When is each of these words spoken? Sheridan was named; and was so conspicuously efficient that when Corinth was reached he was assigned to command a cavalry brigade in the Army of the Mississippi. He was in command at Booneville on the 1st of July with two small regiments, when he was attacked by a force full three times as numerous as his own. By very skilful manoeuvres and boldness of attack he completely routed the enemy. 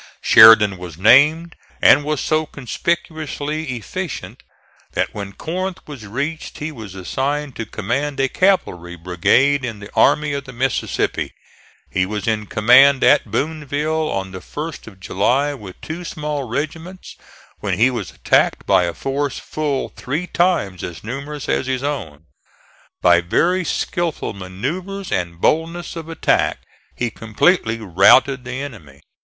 Sheridan 0.19 0.79
was 0.79 0.97
named; 0.97 1.55
and 1.79 2.03
was 2.03 2.19
so 2.21 2.47
conspicuously 2.47 3.75
efficient 3.77 4.41
that 4.93 5.13
when 5.13 5.31
Corinth 5.31 5.77
was 5.87 6.07
reached 6.07 6.57
he 6.57 6.71
was 6.71 6.95
assigned 6.95 7.55
to 7.57 7.67
command 7.67 8.19
a 8.19 8.27
cavalry 8.27 8.95
brigade 8.95 9.63
in 9.63 9.77
the 9.79 9.91
Army 9.93 10.33
of 10.33 10.45
the 10.45 10.53
Mississippi. 10.53 11.35
He 11.91 12.07
was 12.07 12.27
in 12.27 12.47
command 12.47 13.03
at 13.03 13.29
Booneville 13.29 14.09
on 14.09 14.31
the 14.31 14.39
1st 14.39 14.87
of 14.87 14.99
July 14.99 15.53
with 15.53 15.79
two 15.81 16.03
small 16.03 16.45
regiments, 16.49 17.15
when 17.59 17.77
he 17.77 17.91
was 17.91 18.09
attacked 18.09 18.65
by 18.65 18.85
a 18.85 18.95
force 18.95 19.37
full 19.37 19.89
three 19.89 20.25
times 20.25 20.83
as 20.83 21.03
numerous 21.03 21.47
as 21.47 21.67
his 21.67 21.83
own. 21.83 22.23
By 23.03 23.21
very 23.21 23.63
skilful 23.63 24.33
manoeuvres 24.33 25.11
and 25.11 25.39
boldness 25.39 25.95
of 25.95 26.09
attack 26.09 26.61
he 26.95 27.11
completely 27.11 27.77
routed 27.77 28.45
the 28.45 28.63
enemy. 28.63 29.01